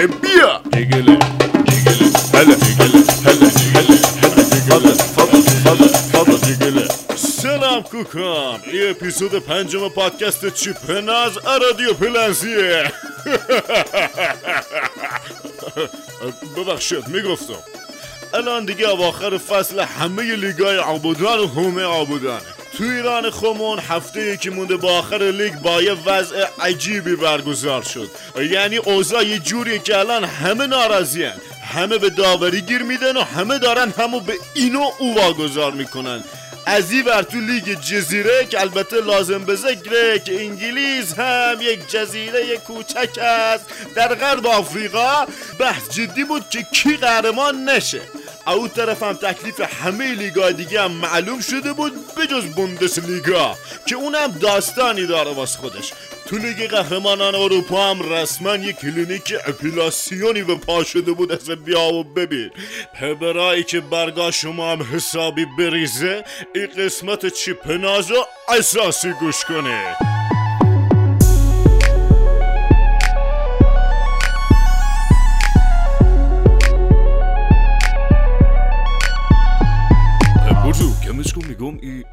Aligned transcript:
جگله 0.00 0.06
بیا. 0.06 0.60
جگله 0.72 1.18
جگله 1.68 2.10
هلا 2.34 2.54
جگله 2.54 3.00
هلا 3.26 3.48
جگله 3.50 3.96
جگله. 4.44 4.92
فضل 4.92 5.40
فضل 5.64 5.88
فضل 5.88 6.36
جگله. 6.54 6.88
سلام 7.16 7.82
کوکان 7.82 8.60
این 8.66 8.90
اپیزود 8.90 9.34
پنجم 9.34 9.88
پادکست 9.88 10.54
چیپناز 10.54 11.38
رادیو 11.62 11.94
پلنزیه. 11.94 12.92
ببخشید 16.56 17.08
می‌گفتم. 17.08 17.62
الان 18.34 18.64
دیگه 18.64 18.88
اواخر 18.88 19.38
فصل 19.38 19.80
همه 19.80 20.36
لیگای 20.36 20.76
عبودان 20.76 21.38
و 21.38 21.46
همه 21.46 21.82
عبودانه. 21.82 22.59
تو 22.80 22.86
ایران 22.86 23.30
خمون 23.30 23.78
هفته 23.78 24.24
یکی 24.24 24.50
مونده 24.50 24.76
با 24.76 24.98
آخر 24.98 25.18
لیگ 25.18 25.54
با 25.54 25.82
یه 25.82 25.92
وضع 25.92 26.46
عجیبی 26.60 27.16
برگزار 27.16 27.82
شد. 27.82 28.10
یعنی 28.50 28.76
اوضاع 28.76 29.24
یه 29.26 29.38
جوریه 29.38 29.78
که 29.78 29.98
الان 29.98 30.24
همه 30.24 30.66
ناراضیان. 30.66 31.40
همه 31.72 31.98
به 31.98 32.10
داوری 32.10 32.60
گیر 32.60 32.82
میدن 32.82 33.16
و 33.16 33.22
همه 33.22 33.58
دارن 33.58 33.92
همو 33.98 34.20
به 34.20 34.32
اینو 34.54 34.90
او 34.98 35.14
واگذار 35.14 35.72
می‌کنن. 35.72 36.24
از 36.66 36.92
این 36.92 37.04
ور 37.04 37.22
تو 37.22 37.40
لیگ 37.40 37.80
جزیره 37.80 38.46
که 38.50 38.60
البته 38.60 38.96
لازم 38.96 39.44
به 39.44 39.54
ذکره 39.54 40.18
که 40.18 40.40
انگلیس 40.40 41.18
هم 41.18 41.56
یک 41.60 41.90
جزیره 41.90 42.56
کوچک 42.56 43.18
است. 43.22 43.64
در 43.94 44.14
غرب 44.14 44.46
آفریقا 44.46 45.26
بحث 45.58 45.90
جدی 45.90 46.24
بود 46.24 46.50
که 46.50 46.66
کی 46.72 46.96
قهرمان 46.96 47.64
نشه. 47.64 48.00
او 48.50 48.68
طرف 48.68 49.02
هم 49.02 49.12
تکلیف 49.12 49.60
همه 49.60 50.14
لیگا 50.14 50.50
دیگه 50.50 50.80
هم 50.80 50.92
معلوم 50.92 51.40
شده 51.40 51.72
بود 51.72 51.92
بجز 52.16 52.44
بوندس 52.44 52.98
لیگا 52.98 53.56
که 53.86 53.94
اونم 53.94 54.32
داستانی 54.40 55.06
داره 55.06 55.30
واس 55.30 55.56
خودش. 55.56 55.92
تو 56.26 56.38
لیگ 56.38 56.70
قهرمانان 56.70 57.34
اروپا 57.34 57.90
هم 57.90 58.12
رسما 58.12 58.56
یک 58.56 58.76
کلینیک 58.76 59.34
اپیلاسیونی 59.46 60.42
به 60.42 60.54
پا 60.54 60.84
شده 60.84 61.12
بود 61.12 61.32
از 61.32 61.50
بیا 61.50 61.80
و 61.80 62.04
ببین. 62.04 62.50
پبرایی 63.00 63.64
که 63.64 63.80
برگاه 63.80 64.30
شما 64.30 64.72
هم 64.72 64.82
حسابی 64.82 65.46
بریزه 65.58 66.24
این 66.54 66.66
قسمت 66.66 67.26
چیپنازو 67.26 68.26
اساسی 68.48 69.12
گوش 69.12 69.44
کنه. 69.44 70.09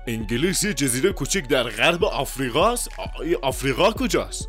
انگلیس 0.08 0.64
یه 0.64 0.74
جزیره 0.74 1.12
کوچک 1.12 1.48
در 1.48 1.64
غرب 1.64 2.06
آفریقاست؟ 2.06 2.90
آفریقا 3.42 3.92
کجاست؟ 3.92 4.48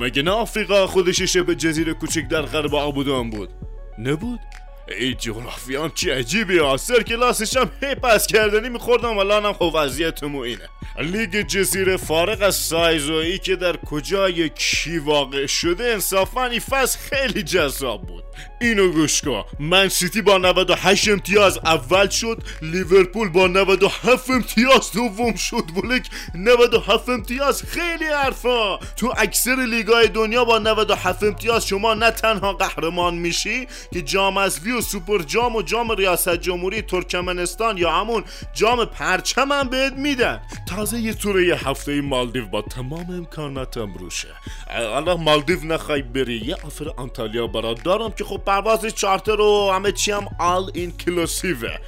مگه 0.00 0.22
نه 0.22 0.30
آفریقا 0.30 0.86
خودش 0.86 1.22
شبه 1.22 1.54
جزیره 1.54 1.94
کوچک 1.94 2.28
در 2.28 2.42
غرب 2.42 2.74
آبودان 2.74 3.30
بود؟ 3.30 3.50
نبود؟ 3.98 4.40
ای 4.88 5.14
جغرافی 5.14 5.76
هم 5.76 5.90
چی 5.94 6.10
عجیبی 6.10 6.58
ها. 6.58 6.76
سر 6.76 7.02
کلاسش 7.02 7.56
هم 7.56 7.70
هی 7.82 7.94
پس 7.94 8.26
گردنی 8.26 8.68
میخوردم. 8.68 9.18
الان 9.18 9.44
هم 9.44 9.52
خب 9.52 9.70
وضعیتمو 9.74 10.38
اینه. 10.38 10.68
لیگ 10.98 11.46
جزیره 11.46 11.96
فارغ 11.96 12.42
از 12.42 12.54
سایز 12.54 13.10
و 13.10 13.14
ای 13.14 13.38
که 13.38 13.56
در 13.56 13.76
کجای 13.76 14.48
کی 14.48 14.98
واقع 14.98 15.46
شده 15.46 15.84
انصافا 15.84 16.44
این 16.44 16.60
فصل 16.60 16.98
خیلی 16.98 17.42
جذاب 17.42 18.06
بود. 18.06 18.23
اینو 18.60 18.92
گوش 18.92 19.22
کن. 19.22 19.44
من‌سیتی 19.60 20.22
با 20.22 20.38
98 20.38 21.08
امتیاز 21.08 21.58
اول 21.58 22.08
شد 22.08 22.42
لیورپول 22.62 23.28
با 23.28 23.46
97 23.46 24.30
امتیاز 24.30 24.92
دوم 24.92 25.34
شد. 25.34 25.64
ولک 25.76 26.06
97 26.34 27.08
امتیاز 27.08 27.62
خیلی 27.62 28.04
حرفا. 28.04 28.76
تو 28.96 29.14
اکثر 29.16 29.56
لیگای 29.56 30.08
دنیا 30.08 30.44
با 30.44 30.58
97 30.58 31.22
امتیاز 31.22 31.66
شما 31.66 31.94
نه 31.94 32.10
تنها 32.10 32.52
قهرمان 32.52 33.14
میشی 33.14 33.66
که 33.92 34.02
جام 34.02 34.36
اسوی 34.36 34.72
و 34.72 34.80
سوپر 34.80 35.22
جام 35.22 35.56
و 35.56 35.62
جام 35.62 35.92
ریاست 35.92 36.36
جمهوری 36.36 36.82
ترکمنستان 36.82 37.78
یا 37.78 37.92
همون 37.92 38.24
جام 38.54 38.84
پرچم 38.84 39.52
هم 39.52 39.68
بهت 39.68 39.92
میدن. 39.92 40.40
تازه 40.68 40.98
یه 40.98 41.14
توره 41.14 41.46
یه 41.46 41.68
هفته 41.68 42.00
مالدیو 42.00 42.46
با 42.46 42.62
تمام 42.62 43.10
امکاناتم 43.10 43.94
روشه. 43.94 44.28
الان 44.68 45.20
مالدیو 45.20 45.64
نخوای 45.64 46.02
بری. 46.02 46.36
یه 46.44 46.56
آفر 46.64 46.84
انتالیا 46.98 47.46
برات 47.46 47.82
دارم 47.82 48.12
که 48.12 48.23
خب 48.24 48.40
پرواز 48.46 48.86
چارتر 48.86 49.40
و 49.40 49.70
همه 49.74 49.92
چی 49.92 50.12
هم 50.12 50.28
آل 50.38 50.70
اینکلوسیوه 50.74 51.78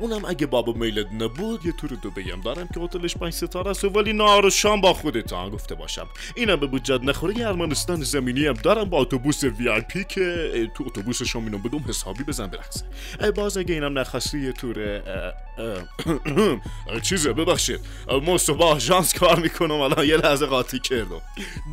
اونم 0.00 0.24
اگه 0.24 0.46
باب 0.46 0.72
میلت 0.72 1.06
نبود 1.12 1.66
یه 1.66 1.72
تور 1.72 1.90
دبیم 2.02 2.40
دارم 2.40 2.68
که 2.74 2.80
هتلش 2.80 3.16
پنج 3.16 3.32
ستاره 3.32 3.70
است 3.70 3.84
ولی 3.84 4.12
نهار 4.12 4.46
و 4.46 4.50
شام 4.50 4.80
با 4.80 4.92
خودتان 4.92 5.50
گفته 5.50 5.74
باشم. 5.74 6.08
اینم 6.36 6.56
به 6.56 6.66
بودجت 6.66 7.00
نخوره 7.02 7.38
یه 7.38 7.48
ارمنستان 7.48 8.02
زمینی 8.02 8.46
هم 8.46 8.52
دارم 8.52 8.84
با 8.84 8.98
اتوبوس 8.98 9.44
VIP 9.44 10.04
که 10.04 10.52
تو 10.74 10.84
اتوبوس 10.86 11.22
شام 11.22 11.44
اینا 11.44 11.58
میدن 11.58 11.76
و 11.76 11.80
حسابی 11.80 12.24
بزن 12.24 12.46
برقصه. 12.46 12.84
باز 13.30 13.56
اگه 13.56 13.74
اینم 13.74 13.98
نخواستی 13.98 14.38
یه 14.38 14.52
تور 14.52 15.02
چیزه 17.02 17.32
ببخشید. 17.32 17.80
مو 18.22 18.38
صبح 18.38 18.64
آژانس 18.64 19.14
کار 19.14 19.38
می‌کنم 19.38 19.80
الان 19.80 20.06
یه 20.06 20.16
لحظه 20.16 20.46
قاطی 20.46 20.78
کردم. 20.78 21.20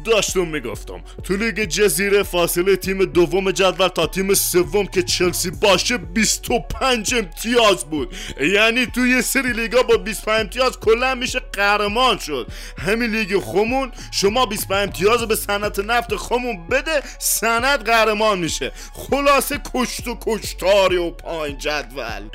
داشتم 0.05 0.47
می‌گفتم 0.47 1.01
تو 1.23 1.35
لیگ 1.35 1.63
جزیره 1.65 2.23
فاصله 2.23 2.75
تیم 2.75 3.05
دوم 3.05 3.51
جدول 3.51 3.87
تا 3.87 4.07
تیم 4.07 4.33
سوم 4.33 4.85
که 4.85 5.03
چلسی 5.03 5.51
باشه 5.51 5.97
25 5.97 7.13
امتیاز 7.13 7.85
بود. 7.85 8.15
یعنی 8.41 8.85
تو 8.85 9.07
یه 9.07 9.21
سری 9.21 9.53
لیگا 9.53 9.83
با 9.83 9.97
25 9.97 10.39
امتیاز 10.39 10.79
کلا 10.79 11.15
میشه 11.15 11.39
قهرمان 11.39 12.17
شد. 12.17 12.47
همین 12.77 13.15
لیگ 13.15 13.39
خمون 13.39 13.91
شما 14.11 14.45
25 14.45 14.87
امتیاز 14.87 15.21
به 15.21 15.35
صنعت 15.35 15.79
نفت 15.79 16.15
خمون 16.15 16.67
بده 16.67 17.01
صنعت 17.19 17.89
قهرمان 17.89 18.39
میشه. 18.39 18.71
خلاصه 18.93 19.61
کشت 19.73 20.07
و 20.07 20.17
کشتاری 20.21 20.97
و 20.97 21.09
پایین 21.09 21.57
جدول. 21.57 22.29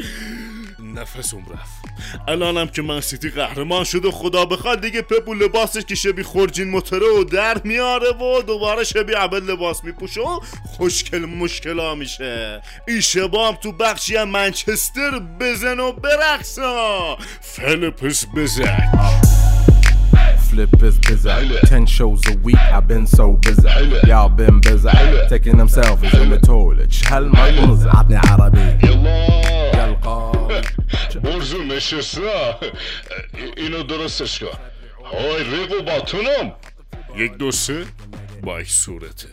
نفسم 0.94 1.38
رفت. 1.38 1.84
الانم 2.28 2.66
که 2.66 2.82
من 2.82 3.00
سیتی 3.00 3.30
قهرمان 3.30 3.84
شد 3.84 4.04
و 4.04 4.10
خدا 4.10 4.44
بخواد 4.44 4.80
دیگه 4.80 5.02
پپ 5.02 5.28
و 5.28 5.34
لباسش 5.34 5.84
که 5.84 5.94
شبی 5.94 6.22
خورجین 6.22 6.70
موتره 6.70 7.06
و 7.20 7.24
در 7.24 7.60
میاره 7.64 8.08
و 8.08 8.42
دوباره 8.42 8.84
شبی 8.84 9.12
عبد 9.12 9.50
لباس 9.50 9.84
میپوشه 9.84 10.20
و 10.20 10.40
خوشکل 10.64 11.18
مشکلا 11.18 11.94
میشه. 11.94 12.62
این 12.88 13.00
شبام 13.00 13.54
تو 13.54 13.72
بخشی 13.72 14.16
هم 14.16 14.28
منچستر 14.28 15.18
بزن 15.40 15.80
و 15.80 15.92
برقصا. 15.92 17.16
فلپس 17.40 18.26
بزن 18.36 18.92
Flip 20.50 20.82
is 20.84 20.98
busy. 20.98 21.58
Ten 21.66 21.84
shows 21.84 22.20
a 22.28 22.36
week, 22.46 22.56
I've 22.76 22.86
been 22.86 23.08
so 23.08 23.32
busy. 23.32 23.68
Y'all 24.06 24.28
been 24.28 24.60
busy. 24.60 24.88
Taking 25.28 25.56
them 25.56 25.66
selfies 25.68 26.14
in 26.22 26.30
the 26.30 26.38
toilet. 26.38 26.92
ما 27.10 27.48
ينزل 27.48 27.88
عطني 27.88 28.16
عربي 28.16 28.78
برزو 31.20 31.62
نشسته. 31.62 32.56
اینو 33.56 33.82
درستش 33.82 34.38
کن. 34.38 34.58
های 35.04 35.44
ریقو 35.44 35.82
باتونم. 35.82 36.52
یک 37.16 37.32
دو 37.32 37.50
سه. 37.50 37.86
بای 38.44 38.64
صورتت. 38.64 39.26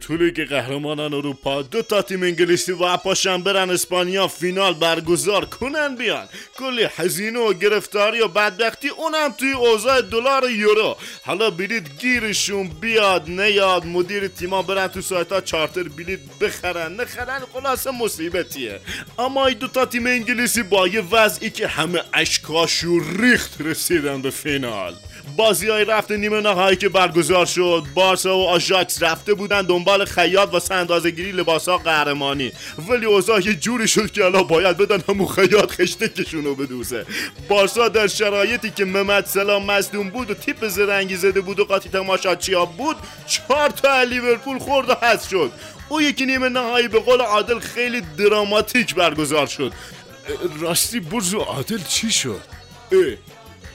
تو 0.00 0.16
لیگ 0.16 0.48
قهرمانان 0.48 1.14
اروپا 1.14 1.62
دو 1.62 1.82
تا 1.82 2.02
تیم 2.02 2.22
انگلیسی 2.22 2.72
و 2.72 2.96
پاشن 2.96 3.42
برن 3.42 3.70
اسپانیا 3.70 4.28
فینال 4.28 4.74
برگزار 4.74 5.44
کنن 5.44 5.96
بیان. 5.96 6.28
کلی 6.58 6.88
هزینه 6.96 7.38
و 7.38 7.52
گرفتاری 7.52 8.20
و 8.20 8.28
بدبختی 8.28 8.88
اونم 8.88 9.32
توی 9.38 9.52
اوضاع 9.52 10.00
دلار 10.00 10.50
یورو. 10.50 10.96
حالا 11.24 11.50
بلیت 11.50 11.98
گیرشون 11.98 12.68
بیاد 12.68 13.30
نیاد 13.30 13.86
مدیر 13.86 14.28
تیما 14.28 14.62
برن 14.62 14.88
تو 14.88 15.00
سایت 15.00 15.32
ها 15.32 15.40
چارتر 15.40 15.82
بلیت 15.82 16.20
بخرن. 16.40 17.00
نخرن 17.00 17.40
خلاصه 17.52 17.90
مصیبتیه. 17.90 18.80
اما 19.18 19.46
این 19.46 19.58
دو 19.58 19.68
تا 19.68 19.86
تیم 19.86 20.06
انگلیسی 20.06 20.62
با 20.62 20.88
یه 20.88 21.00
وضعی 21.00 21.50
که 21.50 21.68
همه 21.68 22.02
اشکاشو 22.14 22.98
ریخت 23.18 23.60
رسیدن 23.60 24.22
به 24.22 24.30
فینال. 24.30 24.94
بازی 25.36 25.68
های 25.68 25.84
رفته 25.84 26.16
نیمه 26.16 26.40
نهایی 26.40 26.76
که 26.76 26.88
برگزار 26.88 27.46
شد 27.46 27.82
بارسا 27.94 28.38
و 28.38 28.48
آژاکس 28.48 29.02
رفته 29.02 29.34
بودن 29.34 29.62
دنبال 29.62 30.04
خیاط 30.04 30.48
واسه 30.52 30.74
اندازه 30.74 31.10
گیری 31.10 31.32
لباس 31.32 31.68
ها 31.68 31.78
قهرمانی. 31.78 32.52
ولی 32.88 33.06
اوضاع 33.06 33.46
یه 33.46 33.54
جوری 33.54 33.88
شد 33.88 34.10
که 34.10 34.24
الان 34.24 34.42
باید 34.42 34.76
بدن 34.76 35.02
همون 35.08 35.28
خیاط 35.28 35.70
خشتکشونو 35.70 36.54
بدوزه. 36.54 37.06
بارسا 37.48 37.88
در 37.88 38.06
شرایطی 38.06 38.70
که 38.70 38.84
محمد 38.84 39.26
سلام 39.26 39.64
مصدوم 39.64 40.10
بود 40.10 40.30
و 40.30 40.34
تیپ 40.34 40.68
زرنگی 40.68 41.16
زده 41.16 41.40
بود 41.40 41.60
و 41.60 41.64
قاطی 41.64 41.88
تماشاچیا 41.88 42.64
بود 42.64 42.96
چهار 43.26 43.70
تا 43.70 44.02
لیورپول 44.02 44.58
خورد 44.58 44.90
و 44.90 44.94
حذف 45.02 45.28
شد. 45.28 45.52
او 45.88 46.02
یکی 46.02 46.26
نیمه 46.26 46.48
نهایی 46.48 46.88
به 46.88 47.00
قول 47.00 47.20
عادل 47.20 47.58
خیلی 47.58 48.02
دراماتیک 48.18 48.94
برگزار 48.94 49.46
شد. 49.46 49.72
راستی 50.60 51.00
برزو 51.00 51.38
عادل 51.38 51.78
چی 51.88 52.10
شد؟ 52.10 52.40
اه 52.92 52.98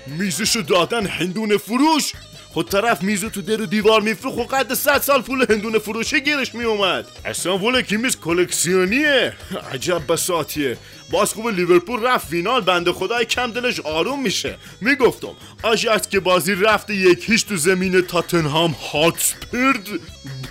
میزشو 0.08 0.62
دادن 0.62 1.06
هندونه 1.06 1.58
فروش. 1.58 2.14
خود 2.54 2.70
طرف 2.70 3.04
میزو 3.04 3.30
تو 3.30 3.42
در 3.42 3.62
و 3.62 3.66
دیوار 3.66 4.02
میفروخ 4.02 4.38
و 4.38 4.44
قد 4.44 4.74
صد 4.74 5.02
سال 5.02 5.22
پول 5.22 5.46
هندونه 5.50 5.80
فروشه 5.80 6.20
گیرش 6.20 6.56
میومد. 6.56 7.06
اصلا 7.26 7.58
وله 7.58 7.82
کی 7.82 7.98
میز 7.98 8.18
کلکسیونیه. 8.18 9.34
عجب 9.74 10.02
بساتیه. 10.10 10.78
باز 11.12 11.34
خوب 11.34 11.48
لیورپول 11.48 12.04
رفت 12.04 12.28
فینال 12.28 12.62
بنده 12.62 12.92
خدای 12.92 13.26
کم 13.26 13.52
دلش 13.52 13.80
آروم 13.80 14.24
میشه. 14.24 14.58
می‌گفتم 14.82 15.36
آژاکس 15.64 16.10
که 16.10 16.20
بازی 16.20 16.56
رفت 16.56 16.90
یک 16.90 17.30
هیچ 17.30 17.46
تو 17.46 17.58
زمین 17.58 18.02
تاتنهام 18.02 18.76
هاتسپیرد 18.92 19.88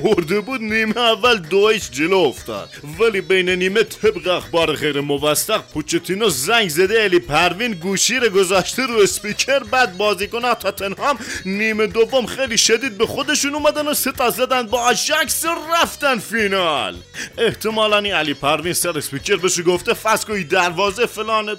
برده 0.01 0.41
بود 0.41 0.61
نیمه 0.61 0.99
اول 0.99 1.39
دویش 1.39 1.91
جلو 1.91 2.19
افتاد. 2.19 2.71
ولی 2.99 3.21
بین 3.21 3.49
نیمه 3.49 3.83
طبق 3.83 4.29
اخبار 4.29 4.73
غیر 4.73 5.01
موثق 5.01 5.63
پوچتینو 5.75 6.29
زنگ 6.29 6.69
زده 6.69 7.03
علی 7.03 7.19
پروین 7.19 7.73
گوشی 7.73 8.17
رو 8.17 8.29
گذاشته 8.29 8.87
رو 8.87 9.01
اسپیکر 9.01 9.59
بعد 9.59 9.97
بازیکن 9.97 10.55
تاتنهام 10.55 11.19
نیمه 11.47 11.87
دوم 11.87 12.27
خیلی 12.27 12.59
شدید 12.59 12.99
به 12.99 13.07
خودشون 13.07 13.55
اومدن 13.55 13.89
و 13.89 13.95
سه 13.95 14.19
تا 14.19 14.31
زدن 14.31 14.63
با 14.63 14.81
آژاکس 14.81 15.45
رفتن 15.83 16.19
فینال. 16.19 16.97
احتمالا 17.39 17.97
علی 17.97 18.35
پروین 18.35 18.73
سر 18.73 18.99
اسپیکر 18.99 19.37
بهش 19.37 19.61
گفته 19.61 19.95
فسکوی 19.95 20.45
دروازه 20.51 21.07
فلان. 21.07 21.57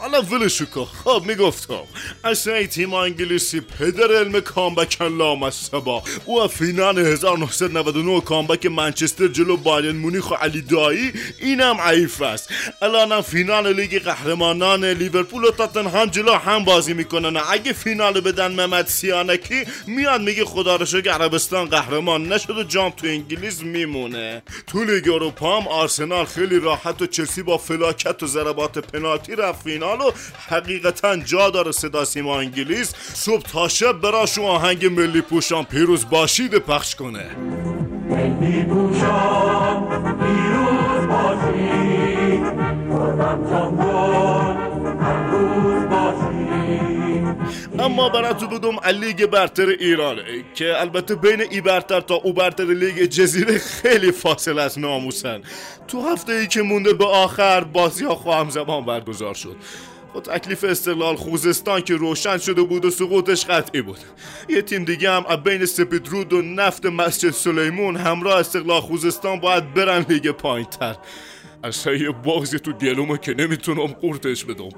حالا 0.00 0.22
ولشو 0.22 0.66
کن. 0.66 0.84
خب 1.04 1.22
می‌گفتم. 1.26 1.84
اصلا 2.24 2.54
ای 2.54 2.66
تیم 2.66 2.94
انگلیسی 2.94 3.60
پدر 3.60 4.12
علم 4.12 4.40
comeback 4.40 5.16
ن 5.16 5.50
لامصبا. 5.50 6.02
او 6.24 6.48
فینال 6.48 6.98
1999 6.98 8.20
comeback 8.20 8.66
منچستر 8.66 9.28
جلو 9.28 9.56
بایرن 9.56 9.96
مونیخ 9.96 10.30
و 10.30 10.34
علی 10.34 10.60
دایی 10.60 11.12
اینم 11.38 11.80
عیف 11.80 12.22
است. 12.22 12.50
الانم 12.82 13.20
فینال 13.20 13.72
لیگ 13.72 14.02
قهرمانان 14.02 14.84
لیورپول 14.84 15.44
و 15.44 15.50
تاتنهام 15.50 16.08
جلو 16.08 16.32
هم 16.32 16.64
بازی 16.64 16.94
می‌کنن. 16.94 17.42
اگه 17.50 17.72
فینال 17.72 18.20
بدن 18.20 18.52
محمد 18.52 18.86
سیانکی 18.86 19.64
میاد 19.86 20.20
میگه 20.20 20.44
خدا 20.44 20.76
رو 20.76 20.86
شکر 20.86 21.10
عربستان 21.10 21.64
قهرمان 21.68 22.32
نشد 22.32 22.50
و 22.50 22.62
جام 22.62 22.90
تو 22.90 23.06
انگلیس 23.06 23.62
میمونه. 23.62 24.42
تو 24.66 24.84
لیگ 24.84 25.08
اروپا 25.08 25.60
هم 25.60 25.68
آرسنال 25.68 26.24
خیلی 26.24 26.60
راحت 26.60 27.02
و 27.02 27.06
چلسی 27.06 27.42
با 27.42 27.58
فلاکت 27.58 28.21
و 28.22 28.26
ضربات 28.26 28.78
پنالتی 28.78 29.36
رفت 29.36 29.62
فینال 29.62 30.00
و 30.00 30.10
حقیقتا 30.48 31.16
جا 31.16 31.50
داره 31.50 31.72
صدا 31.72 32.04
سیما 32.04 32.38
انگلیس. 32.38 32.94
صبح 33.14 33.42
تا 33.42 33.68
شب 33.68 33.92
براش 33.92 34.38
آهنگ 34.38 34.86
ملی 34.86 35.20
پوشان. 35.20 35.64
پیروز 35.64 36.10
باشید 36.10 36.54
پخش 36.58 36.94
کنه. 36.94 37.36
ملی 38.08 38.62
پوشان 38.64 40.02
پیروز 40.18 41.06
باشید. 41.08 41.82
اما 47.78 48.08
براتو 48.08 48.46
بدم 48.46 48.88
لیگ 48.88 49.26
برتر 49.26 49.66
ایران 49.66 50.16
که 50.54 50.80
البته 50.80 51.14
بین 51.14 51.40
ای 51.50 51.60
برتر 51.60 52.00
تا 52.00 52.14
او 52.14 52.32
برتر 52.32 52.64
لیگ 52.64 53.02
جزیره 53.02 53.58
خیلی 53.58 54.12
فاصله 54.12 54.62
از 54.62 54.78
ناموسن. 54.78 55.42
تو 55.88 56.08
هفته 56.08 56.32
ای 56.32 56.46
که 56.46 56.62
مونده 56.62 56.92
به 56.92 57.06
آخر 57.06 57.64
بازی 57.64 58.04
ها 58.04 58.14
خواهم 58.14 58.50
زمان 58.50 58.84
برگزار 58.84 59.34
شد. 59.34 59.56
با 60.14 60.20
تکلیف 60.20 60.64
استقلال 60.64 61.16
خوزستان 61.16 61.80
که 61.80 61.94
روشن 61.94 62.38
شده 62.38 62.62
بود 62.62 62.84
و 62.84 62.90
سقوطش 62.90 63.46
قطعی 63.46 63.82
بود. 63.82 63.98
یه 64.48 64.62
تیم 64.62 64.84
دیگه 64.84 65.10
هم 65.10 65.36
بین 65.36 65.66
سپیدرود 65.66 66.32
و 66.32 66.42
نفت 66.42 66.86
مسجد 66.86 67.30
سلیمون 67.30 67.96
همراه 67.96 68.40
استقلال 68.40 68.80
خوزستان 68.80 69.40
باید 69.40 69.74
برن 69.74 70.06
لیگ 70.08 70.30
پایین 70.30 70.66
تر 70.66 70.96
اصلا 71.64 71.92
یه 71.94 72.10
بازی 72.10 72.58
تو 72.58 72.72
گلومه 72.72 73.18
که 73.18 73.34
نمی‌تونم 73.34 73.86
قورتش 73.86 74.44
بدم. 74.44 74.68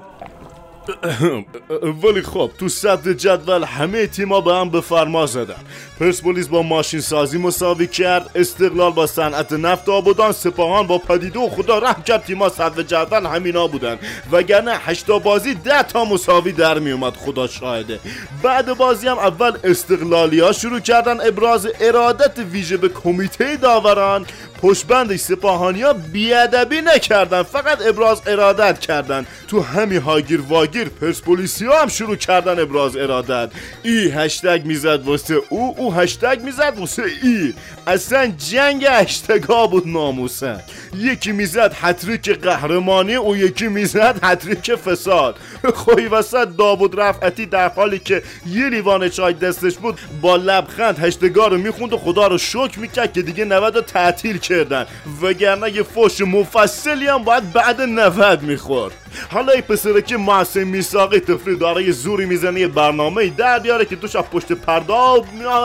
ولی 2.03 2.21
خب 2.21 2.51
تو 2.59 2.69
صدر 2.69 3.13
جدول 3.13 3.63
همه 3.63 4.07
تیما 4.07 4.41
به 4.41 4.53
هم 4.53 4.69
به 4.69 4.81
فرما 4.81 5.25
زدن. 5.25 5.55
پرسپولیس 5.99 6.47
با 6.47 6.61
ماشین 6.61 6.99
سازی 6.99 7.37
مساوی 7.37 7.87
کرد 7.87 8.29
استقلال 8.35 8.91
با 8.91 9.07
صنعت 9.07 9.53
نفت 9.53 9.89
آبادان 9.89 10.31
سپاهان 10.31 10.87
با 10.87 10.97
پدیده 10.97 11.39
و 11.39 11.49
خدا 11.49 11.79
رحم 11.79 12.03
کرد 12.03 12.23
تیما 12.23 12.49
صدر 12.49 12.83
جدول 12.83 13.25
همینا 13.25 13.67
بودن. 13.67 13.99
وگرنه 14.31 14.71
هشتا 14.71 15.19
بازی 15.19 15.53
ده 15.53 15.83
تا 15.83 16.05
مساوی 16.05 16.51
در 16.51 16.79
می 16.79 16.91
اومد 16.91 17.13
خدا 17.13 17.47
شاهده. 17.47 17.99
بعد 18.43 18.77
بازی 18.77 19.07
هم 19.07 19.17
اول 19.17 19.57
استقلالی 19.63 20.39
ها 20.39 20.51
شروع 20.51 20.79
کردن 20.79 21.27
ابراز 21.27 21.67
ارادت 21.81 22.39
ویژه 22.39 22.77
به 22.77 22.89
کمیته 22.89 23.55
داوران. 23.55 24.25
پشبند 24.61 25.15
سپاهانیا 25.15 25.93
بیادبی 25.93 26.81
نکردن 26.81 27.43
فقط 27.43 27.85
ابراز 27.87 28.21
ارادت 28.27 28.79
کردن. 28.79 29.25
تو 29.47 29.61
همین 29.61 30.01
هاگیر 30.01 30.41
واگیر 30.41 30.89
پرسپولیسی 30.89 31.65
هم 31.65 31.87
شروع 31.87 32.15
کردن 32.15 32.59
ابراز 32.59 32.97
ارادت. 32.97 33.51
ای 33.83 34.09
هشتگ 34.09 34.61
می‌زد 34.65 35.01
واسه 35.03 35.35
او 35.49 35.75
او 35.77 35.93
هشتگ 35.93 36.39
می‌زد 36.43 36.73
واسه 36.77 37.03
ای. 37.23 37.53
اصلا 37.87 38.27
جنگ 38.51 38.85
هشتگا 38.89 39.67
بود 39.67 39.87
ناموسن 39.87 40.59
یکی 40.97 41.31
می‌زد 41.31 41.73
هتریک 41.81 42.29
قهرمانی 42.29 43.15
و 43.15 43.35
یکی 43.35 43.67
می‌زد 43.67 44.19
هتریک 44.23 44.75
فساد. 44.75 45.35
خوی 45.73 46.05
وسط 46.05 46.47
داوود 46.57 46.99
رفعتی 46.99 47.45
در 47.45 47.69
حالی 47.69 47.99
که 47.99 48.23
یه 48.47 48.69
لیوان 48.69 49.09
چای 49.09 49.33
دستش 49.33 49.77
بود 49.77 49.99
با 50.21 50.35
لبخند 50.35 50.99
هشتگا 50.99 51.47
رو 51.47 51.57
می‌خوند 51.57 51.93
و 51.93 51.97
خدا 51.97 52.27
رو 52.27 52.37
شکر 52.37 52.79
می‌کرد 52.79 53.13
که 53.13 53.21
دیگه 53.21 53.45
90 53.45 53.75
رو 53.75 53.81
تعطیل 53.81 54.37
کردن. 54.47 54.85
وگرنه 55.21 55.71
یه 55.71 55.83
فوش 55.83 56.21
مفصلی 56.21 57.07
هم 57.07 57.23
باید 57.23 57.53
بعد 57.53 57.81
90 57.81 58.43
می‌خورد. 58.43 58.93
حالا 59.31 59.51
ای 59.51 59.61
پسره 59.61 60.01
که 60.01 60.17
محسن 60.17 60.63
میساقی 60.63 61.19
طفلی 61.19 61.55
داره 61.55 61.83
یه 61.83 61.91
زوری 61.91 62.25
می‌زنه 62.25 62.59
یه 62.59 62.67
برنامه 62.67 63.29
در 63.29 63.59
بیاره 63.59 63.85
که 63.85 63.95
توش 63.95 64.15
از 64.15 64.23
پشت 64.23 64.51
پرده 64.51 64.93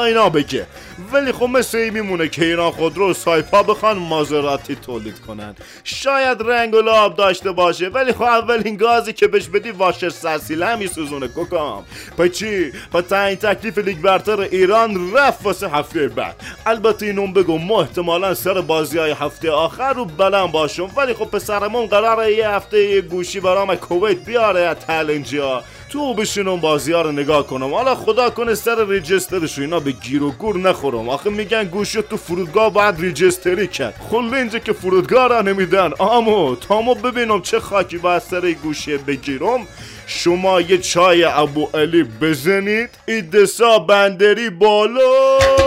اینا 0.06 0.28
بگه 0.28 0.66
ولی 1.12 1.32
خب 1.32 1.46
مثل 1.46 1.78
این 1.78 1.92
میمونه 1.92 2.28
که 2.28 2.44
اینا 2.44 2.70
خود 2.70 2.96
رو 2.96 3.14
سایپا 3.14 3.62
بخوان 3.62 3.98
مازراتی 3.98 4.74
تولید 4.74 5.20
کنن. 5.20 5.54
شاید 5.84 6.42
رنگ 6.42 6.74
و 6.74 6.80
لاب 6.80 7.16
داشته 7.16 7.52
باشه 7.52 7.88
ولی 7.88 8.12
خب 8.12 8.22
اولین 8.22 8.76
گازی 8.76 9.12
که 9.12 9.26
بهش 9.28 9.48
بدی 9.48 9.70
واشر 9.70 10.08
سرسیله 10.08 10.66
همی 10.66 10.86
سوزونه 10.86 11.28
کوکام. 11.28 11.84
پا 12.16 12.28
چی؟ 12.28 12.72
پا 12.92 13.02
تعیین 13.02 13.36
تکلیف 13.36 13.78
لیگ 13.78 13.98
برتر 13.98 14.40
ایران 14.40 15.12
رفت 15.14 15.44
واسه 15.44 15.68
هفته 15.68 16.08
بعد. 16.08 16.36
البته 16.66 17.06
اینون 17.06 17.32
بگو 17.32 17.58
ما 17.58 17.80
احتمالا 17.80 18.34
سر 18.34 18.60
بازی 18.60 18.98
های 18.98 19.10
هفته 19.10 19.50
آخر 19.50 19.92
رو 19.92 20.04
بلند 20.04 20.52
باشم. 20.52 20.90
ولی 20.96 21.14
خب 21.14 21.24
پسرمون 21.24 21.86
قراره 21.86 22.34
یه 22.34 22.48
هفته 22.48 22.84
یه 22.84 23.00
گوشی 23.00 23.39
برام 23.40 23.74
کویت 23.74 24.18
بیاره 24.18 24.60
از 24.60 24.76
تو 25.90 26.14
بشینم 26.14 26.56
بازی 26.56 26.92
ها 26.92 27.02
رو 27.02 27.12
نگاه 27.12 27.46
کنم. 27.46 27.74
حالا 27.74 27.94
خدا 27.94 28.30
کنه 28.30 28.54
سر 28.54 28.88
ریجسترش 28.88 29.58
اینا 29.58 29.80
به 29.80 29.90
گیر 29.90 30.22
و 30.22 30.30
گور 30.30 30.56
نخورم. 30.56 31.08
آخه 31.08 31.30
میگن 31.30 31.64
گوشی 31.64 32.02
تو 32.02 32.16
فرودگاه 32.16 32.72
باید 32.72 33.00
ریجستری 33.00 33.66
کرد. 33.66 33.94
خل 34.10 34.34
اینجا 34.34 34.58
که 34.58 34.72
فرودگاه 34.72 35.28
را 35.28 35.42
نمیدن. 35.42 35.92
آمو 35.98 36.56
تامو 36.56 36.94
ببینم 36.94 37.42
چه 37.42 37.60
خاکی 37.60 37.98
باید 37.98 38.22
سر 38.22 38.52
گوشی 38.52 38.96
بگیرم. 38.96 39.66
شما 40.06 40.60
یه 40.60 40.78
چای 40.78 41.24
ابو 41.24 41.68
علی 41.74 42.02
بزنید. 42.02 42.90
ایدسا 43.06 43.78
بندری 43.78 44.50
بالا. 44.50 45.59